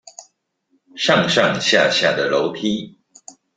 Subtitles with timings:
[0.95, 2.97] 上上下下的樓梯